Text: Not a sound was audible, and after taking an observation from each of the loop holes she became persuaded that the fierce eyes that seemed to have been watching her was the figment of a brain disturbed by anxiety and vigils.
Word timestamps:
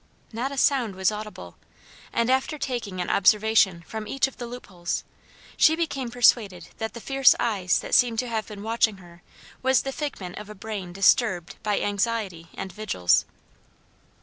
Not 0.33 0.51
a 0.51 0.57
sound 0.57 0.95
was 0.95 1.11
audible, 1.11 1.57
and 2.11 2.31
after 2.31 2.57
taking 2.57 2.99
an 2.99 3.11
observation 3.11 3.83
from 3.85 4.07
each 4.07 4.27
of 4.27 4.37
the 4.37 4.47
loop 4.47 4.65
holes 4.65 5.03
she 5.57 5.75
became 5.75 6.09
persuaded 6.09 6.69
that 6.79 6.95
the 6.95 6.99
fierce 6.99 7.35
eyes 7.39 7.77
that 7.81 7.93
seemed 7.93 8.17
to 8.17 8.27
have 8.27 8.47
been 8.47 8.63
watching 8.63 8.97
her 8.97 9.21
was 9.61 9.83
the 9.83 9.91
figment 9.91 10.39
of 10.39 10.49
a 10.49 10.55
brain 10.55 10.91
disturbed 10.91 11.57
by 11.61 11.79
anxiety 11.79 12.47
and 12.55 12.73
vigils. 12.73 13.25